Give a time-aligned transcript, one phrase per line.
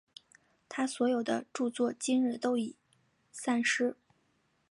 [0.67, 2.75] 他所有的着作今日都已
[3.31, 3.95] 散失。